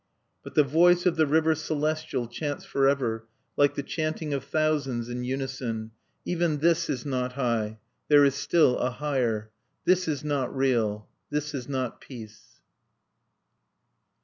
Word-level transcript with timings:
_'"But 0.43 0.55
the 0.55 0.63
Voice 0.63 1.05
of 1.05 1.15
the 1.15 1.27
River 1.27 1.53
Celestial 1.53 2.25
chants 2.27 2.65
forever, 2.65 3.27
like 3.55 3.75
the 3.75 3.83
chanting 3.83 4.33
of 4.33 4.43
thousands 4.43 5.09
in 5.09 5.23
unison: 5.23 5.91
'_Even 6.25 6.59
this 6.59 6.89
is 6.89 7.05
not 7.05 7.33
high; 7.33 7.77
there 8.07 8.25
is 8.25 8.33
still 8.33 8.79
a 8.79 8.89
Higher! 8.89 9.51
This 9.85 10.07
is 10.07 10.23
not 10.23 10.57
real; 10.57 11.07
this 11.29 11.53
is 11.53 11.69
not 11.69 12.01
Peace! 12.01 12.61